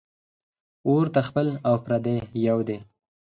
اور 0.87 1.05
ته 1.13 1.21
خپل 1.27 1.47
او 1.67 1.75
پردي 1.85 2.17
یو 2.47 2.59
دي 2.67 2.77